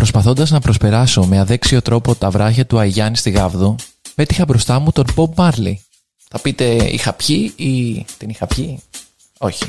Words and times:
Προσπαθώντας 0.00 0.50
να 0.50 0.60
προσπεράσω 0.60 1.24
με 1.24 1.38
αδέξιο 1.38 1.82
τρόπο 1.82 2.14
τα 2.14 2.30
βράχια 2.30 2.66
του 2.66 2.78
Αγιάννη 2.78 3.16
στη 3.16 3.30
Γάβδο, 3.30 3.76
πέτυχα 4.14 4.44
μπροστά 4.44 4.78
μου 4.78 4.92
τον 4.92 5.04
Bob 5.16 5.28
Marley. 5.34 5.74
Θα 6.28 6.38
πείτε, 6.38 6.64
είχα 6.64 7.12
πιει 7.12 7.52
ή 7.56 8.04
την 8.18 8.28
είχα 8.28 8.46
πιει. 8.46 8.82
Όχι. 9.38 9.64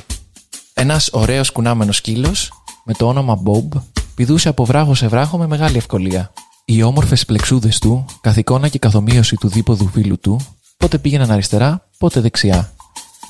Ένας 0.74 1.10
ωραίος 1.12 1.52
κουνάμενος 1.52 1.96
σκύλος 1.96 2.52
με 2.86 2.94
το 2.94 3.08
όνομα 3.08 3.42
Bob 3.46 3.82
πηδούσε 4.16 4.50
από 4.50 4.66
βράχο 4.66 4.96
σε 4.96 5.08
βράχο 5.08 5.38
με 5.38 5.48
μεγάλη 5.48 5.78
ευκολία. 5.78 6.34
Οι 6.66 6.84
όμορφες 6.84 7.26
πλεξούδες 7.26 7.80
του, 7.80 8.06
καθ' 8.22 8.38
εικόνα 8.38 8.68
και 8.68 8.80
καθομοίωση 8.80 9.36
του 9.36 9.48
δίποδου 9.48 9.88
φίλου 9.88 10.20
του, 10.20 10.40
πότε 10.78 10.98
πήγαιναν 10.98 11.32
αριστερά, 11.32 11.90
πότε 11.98 12.20
δεξιά. 12.20 12.74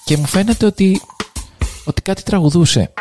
Και 0.05 0.17
μου 0.17 0.25
φαίνεται 0.25 0.65
ότι. 0.65 1.01
ότι 1.85 2.01
κάτι 2.01 2.23
τραγουδούσε. 2.23 2.93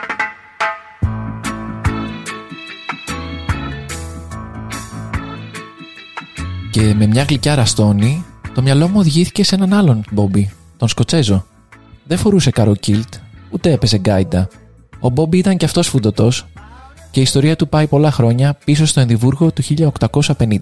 Και 6.71 6.95
με 6.95 7.07
μια 7.07 7.23
γλυκιά 7.23 7.55
ραστώνη, 7.55 8.25
το 8.55 8.63
μυαλό 8.63 8.89
μου 8.89 8.99
οδηγήθηκε 8.99 9.45
σε 9.45 9.55
έναν 9.55 9.73
άλλον 9.73 10.05
Μπόμπι, 10.11 10.51
τον 10.77 10.89
Σκοτσέζο. 10.89 11.47
Δεν 12.05 12.19
φορούσε 12.19 12.51
καρό 12.51 12.79
κιλτ, 12.79 13.15
ούτε 13.51 13.73
έπαιζε 13.73 13.99
γκάιντα. 13.99 14.49
Ο 15.01 15.09
Μπόμπι 15.09 15.39
ήταν 15.39 15.57
και 15.57 15.65
αυτός 15.65 15.89
φουντωτό 15.89 16.31
και 17.11 17.21
η 17.21 17.23
ιστορία 17.23 17.57
του 17.57 17.69
πάει 17.69 17.87
πολλά 17.87 18.11
χρόνια 18.11 18.59
πίσω 18.65 18.87
στο 18.87 19.01
Εδιμβούργο 19.01 19.53
του 19.53 19.63
1850. 19.63 20.59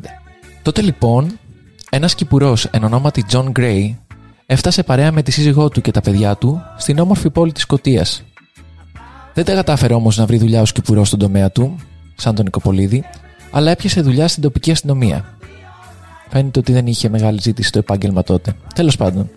Τότε 0.62 0.82
λοιπόν, 0.82 1.38
ένας 1.90 2.14
κηπουρός 2.14 2.64
εν 2.64 2.84
ονόματι 2.84 3.24
John 3.30 3.52
Gray 3.58 3.94
έφτασε 4.46 4.82
παρέα 4.82 5.12
με 5.12 5.22
τη 5.22 5.30
σύζυγό 5.30 5.68
του 5.68 5.80
και 5.80 5.90
τα 5.90 6.00
παιδιά 6.00 6.36
του 6.36 6.62
στην 6.76 6.98
όμορφη 6.98 7.30
πόλη 7.30 7.52
της 7.52 7.62
Σκωτίας. 7.62 8.22
Δεν 9.34 9.44
τα 9.44 9.54
κατάφερε 9.54 9.94
όμως 9.94 10.16
να 10.16 10.26
βρει 10.26 10.38
δουλειά 10.38 10.60
ως 10.60 10.72
κηπουρός 10.72 11.06
στον 11.06 11.18
τομέα 11.18 11.50
του, 11.50 11.76
σαν 12.14 12.34
τον 12.34 12.44
Νικοπολίδη, 12.44 13.04
αλλά 13.50 13.70
έπιασε 13.70 14.00
δουλειά 14.00 14.28
στην 14.28 14.42
τοπική 14.42 14.70
αστυνομία. 14.70 15.38
Φαίνεται 16.30 16.58
ότι 16.58 16.72
δεν 16.72 16.86
είχε 16.86 17.08
μεγάλη 17.08 17.40
ζήτηση 17.40 17.68
στο 17.68 17.78
επάγγελμα 17.78 18.22
τότε. 18.22 18.54
Τέλος 18.74 18.96
πάντων, 18.96 19.30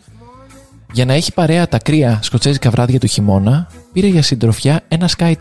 για 0.94 1.06
να 1.06 1.14
έχει 1.14 1.34
παρέα 1.34 1.68
τα 1.68 1.78
κρύα 1.78 2.20
σκοτσέζικα 2.22 2.70
βράδυα 2.70 3.00
του 3.00 3.08
χειμώνα, 3.08 3.68
πήρε 3.94 4.08
για 4.08 4.22
συντροφιά 4.22 4.82
ένα 4.88 5.10
Skye 5.18 5.34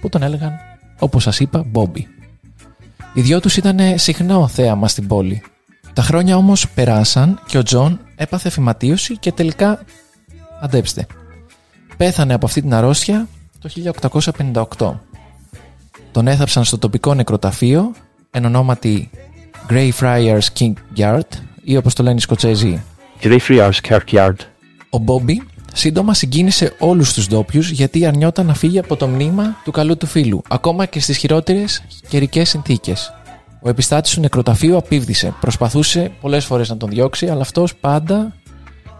που 0.00 0.08
τον 0.08 0.22
έλεγαν, 0.22 0.52
όπως 0.98 1.22
σας 1.22 1.40
είπα, 1.40 1.64
Μπόμπι. 1.66 2.08
Οι 3.14 3.20
δυο 3.20 3.40
τους 3.40 3.56
ήταν 3.56 3.78
συχνό 3.94 4.48
θέαμα 4.48 4.88
στην 4.88 5.06
πόλη. 5.06 5.42
Τα 5.92 6.02
χρόνια 6.02 6.36
όμως 6.36 6.68
περάσαν 6.70 7.40
και 7.46 7.58
ο 7.58 7.62
Τζον 7.62 8.00
έπαθε 8.16 8.50
φυματίωση 8.50 9.16
και 9.16 9.32
τελικά. 9.32 9.80
Αντέψτε. 10.60 11.06
Πέθανε 11.96 12.34
από 12.34 12.46
αυτή 12.46 12.60
την 12.60 12.74
αρρώστια 12.74 13.28
το 13.58 13.70
1858. 14.78 14.98
Τον 16.12 16.26
έθαψαν 16.26 16.64
στο 16.64 16.78
τοπικό 16.78 17.14
νεκροταφείο 17.14 17.92
εν 18.30 18.44
ονόματι 18.44 19.10
Greyfriars 19.70 20.46
King 20.58 20.72
Yard 20.96 21.20
ή 21.62 21.76
όπως 21.76 21.94
το 21.94 22.02
λένε 22.02 22.16
οι 22.16 22.20
Σκοτσέζοι 22.20 22.82
Greyfriars 23.22 23.70
Kirkyard. 23.88 24.34
Ο 24.90 24.98
Μπόμπι 24.98 25.42
σύντομα 25.72 26.14
συγκίνησε 26.14 26.74
όλους 26.78 27.12
τους 27.12 27.28
ντόπιους 27.28 27.70
γιατί 27.70 28.06
αρνιόταν 28.06 28.46
να 28.46 28.54
φύγει 28.54 28.78
από 28.78 28.96
το 28.96 29.06
μνήμα 29.06 29.56
του 29.64 29.70
καλού 29.70 29.96
του 29.96 30.06
φίλου, 30.06 30.42
ακόμα 30.48 30.86
και 30.86 31.00
στις 31.00 31.16
χειρότερες 31.16 31.82
καιρικές 32.08 32.48
συνθήκες. 32.48 33.12
Ο 33.60 33.68
επιστάτης 33.68 34.14
του 34.14 34.20
νεκροταφείου 34.20 34.76
απίβδησε, 34.76 35.34
προσπαθούσε 35.40 36.10
πολλές 36.20 36.44
φορές 36.44 36.68
να 36.68 36.76
τον 36.76 36.88
διώξει, 36.88 37.28
αλλά 37.28 37.40
αυτός 37.40 37.76
πάντα 37.76 38.34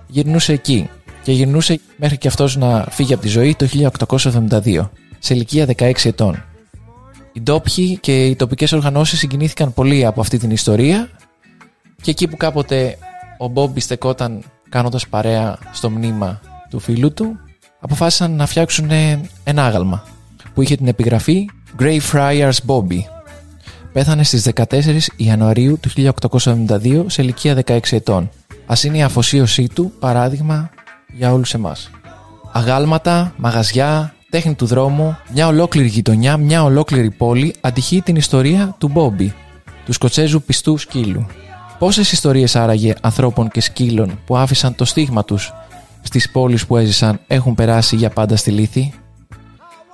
γυρνούσε 0.07 0.53
εκεί 0.53 0.89
και 1.23 1.33
γυρνούσε 1.33 1.81
μέχρι 1.97 2.19
και 2.19 2.29
αυτός 2.29 2.57
να 2.57 2.87
φύγει 2.91 3.13
από 3.13 3.23
τη 3.23 3.29
ζωή 3.29 3.55
το 3.55 3.67
1872, 3.67 4.91
σε 5.19 5.35
ηλικία 5.35 5.67
16 5.77 5.93
ετών. 6.05 6.45
Οι 7.37 7.41
ντόπιοι 7.41 7.99
και 8.01 8.27
οι 8.27 8.37
τοπικές 8.37 8.73
οργανώσεις 8.73 9.19
συγκινήθηκαν 9.19 9.73
πολύ 9.73 10.05
από 10.07 10.21
αυτή 10.21 10.39
την 10.39 10.51
ιστορία 10.51 11.09
και 12.03 12.11
εκεί 12.11 12.29
που 12.29 12.37
κάποτε 12.37 12.99
ο 13.39 13.47
Μπόμπι 13.47 13.81
στεκόταν 13.81 14.43
κάνοντας 14.69 15.09
παρέα 15.09 15.59
στο 15.73 15.91
μνήμα 15.91 16.41
του 16.71 16.79
φίλου 16.79 17.13
του 17.13 17.39
αποφάσισαν 17.81 18.37
να 18.37 18.47
φτιάξουν 18.47 18.91
ένα 19.45 19.67
άγαλμα 19.67 20.05
που 20.55 20.63
είχε 20.63 20.77
την 20.77 20.87
επιγραφή 20.87 21.49
Greyfriars 21.79 22.59
Bobby. 22.67 23.01
Πέθανε 23.93 24.25
στις 24.25 24.49
14 24.55 24.65
Ιανουαρίου 25.17 25.79
του 25.81 26.13
1872 26.29 27.05
σε 27.07 27.23
ηλικία 27.23 27.63
16 27.67 27.79
ετών. 27.91 28.31
Ας 28.67 28.85
είναι 28.85 28.97
η 28.97 29.03
αφοσίωσή 29.03 29.69
του 29.75 29.93
παράδειγμα 29.99 30.71
για 31.13 31.33
όλους 31.33 31.55
εμάς. 31.55 31.91
Αγάλματα, 32.53 33.33
μαγαζιά, 33.37 34.16
τέχνη 34.31 34.55
του 34.55 34.67
δρόμου, 34.67 35.17
μια 35.33 35.47
ολόκληρη 35.47 35.89
γειτονιά, 35.89 36.37
μια 36.37 36.63
ολόκληρη 36.63 37.11
πόλη 37.11 37.55
αντυχεί 37.61 38.03
την 38.03 38.17
ιστορία 38.17 38.75
του 38.79 38.89
Μπόμπι, 38.89 39.35
του 39.85 39.93
Σκοτσέζου 39.93 40.43
πιστού 40.43 40.79
σκύλου. 40.79 41.27
Πόσες 41.79 42.13
ιστορίες 42.13 42.57
άραγε 42.57 42.95
ανθρώπων 43.01 43.49
και 43.49 43.61
σκύλων 43.61 44.19
που 44.27 44.37
άφησαν 44.37 44.75
το 44.75 44.85
στίγμα 44.85 45.25
τους 45.25 45.53
στις 46.03 46.31
πόλεις 46.31 46.67
που 46.67 46.77
έζησαν 46.77 47.21
έχουν 47.27 47.55
περάσει 47.55 47.97
για 47.97 48.11
πάντα 48.11 48.37
στη 48.37 48.51
λύθη; 48.51 48.93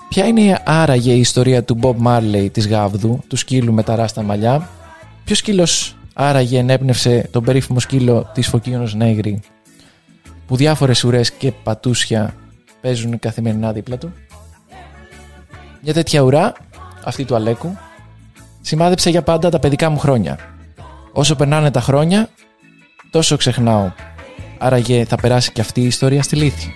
Ποια 0.09 0.26
είναι 0.26 0.62
άραγε 0.65 1.12
η 1.12 1.21
ιστορία 1.21 1.65
του 1.65 1.75
Μπομπ 1.75 2.00
Μάρλεϊ 2.00 2.50
της 2.50 2.69
Γάβδου, 2.69 3.21
του 3.26 3.37
σκύλου 3.37 3.72
με 3.72 3.82
τα 3.82 3.97
ράστα 3.97 4.22
μαλλιά; 4.22 4.69
Ποιος 5.25 5.38
σκύλος 5.38 5.97
άραγε 6.15 6.59
ενέπνευσε 6.59 7.28
τον 7.31 7.44
περίφημο 7.44 7.81
σκύλο 7.81 8.31
της 8.34 8.48
Φωκίωνος 8.48 8.94
Νέγρη, 8.94 9.41
που 10.47 10.56
διάφορες 10.56 11.04
ουρές 11.04 11.32
και 11.32 11.53
πατούσια 11.53 12.34
παίζουν 12.82 13.19
καθημερινά 13.19 13.72
δίπλα 13.72 13.98
του. 13.98 14.12
Μια 15.81 15.93
τέτοια 15.93 16.20
ουρά, 16.20 16.53
αυτή 17.04 17.25
του 17.25 17.34
Αλέκου, 17.34 17.76
σημάδεψε 18.60 19.10
για 19.10 19.22
πάντα 19.22 19.50
τα 19.50 19.59
παιδικά 19.59 19.91
μου 19.91 19.98
χρόνια. 19.98 20.38
Όσο 21.12 21.37
περνάνε 21.37 21.71
τα 21.71 21.81
χρόνια, 21.81 22.28
τόσο 23.10 23.37
ξεχνάω. 23.37 23.91
Άραγε 24.59 25.04
θα 25.04 25.16
περάσει 25.16 25.53
και 25.53 25.60
αυτή 25.60 25.81
η 25.81 25.87
ιστορία 25.87 26.22
στη 26.22 26.37
λύθη. 26.37 26.75